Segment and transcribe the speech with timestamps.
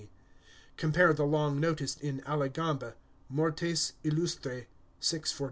[0.77, 2.93] Compare the long notice in Alegambe,
[3.29, 4.65] Mortes Illustres,
[4.99, 5.37] 644.